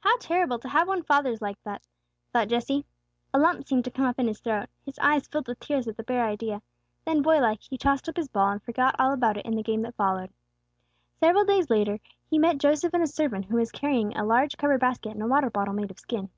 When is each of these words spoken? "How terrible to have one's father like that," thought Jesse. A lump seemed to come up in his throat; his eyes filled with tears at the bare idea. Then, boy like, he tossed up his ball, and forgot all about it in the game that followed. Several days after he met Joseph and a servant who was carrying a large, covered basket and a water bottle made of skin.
"How 0.00 0.16
terrible 0.18 0.58
to 0.58 0.68
have 0.68 0.88
one's 0.88 1.06
father 1.06 1.36
like 1.40 1.62
that," 1.62 1.86
thought 2.32 2.48
Jesse. 2.48 2.84
A 3.32 3.38
lump 3.38 3.64
seemed 3.64 3.84
to 3.84 3.92
come 3.92 4.04
up 4.06 4.18
in 4.18 4.26
his 4.26 4.40
throat; 4.40 4.68
his 4.84 4.98
eyes 4.98 5.28
filled 5.28 5.46
with 5.46 5.60
tears 5.60 5.86
at 5.86 5.96
the 5.96 6.02
bare 6.02 6.26
idea. 6.26 6.62
Then, 7.04 7.22
boy 7.22 7.38
like, 7.38 7.60
he 7.62 7.78
tossed 7.78 8.08
up 8.08 8.16
his 8.16 8.26
ball, 8.26 8.48
and 8.48 8.62
forgot 8.64 8.96
all 8.98 9.12
about 9.12 9.36
it 9.36 9.46
in 9.46 9.54
the 9.54 9.62
game 9.62 9.82
that 9.82 9.94
followed. 9.94 10.32
Several 11.20 11.44
days 11.44 11.70
after 11.70 12.00
he 12.28 12.40
met 12.40 12.58
Joseph 12.58 12.92
and 12.92 13.04
a 13.04 13.06
servant 13.06 13.44
who 13.44 13.56
was 13.58 13.70
carrying 13.70 14.16
a 14.16 14.24
large, 14.24 14.56
covered 14.56 14.80
basket 14.80 15.10
and 15.12 15.22
a 15.22 15.28
water 15.28 15.48
bottle 15.48 15.74
made 15.74 15.92
of 15.92 16.00
skin. 16.00 16.30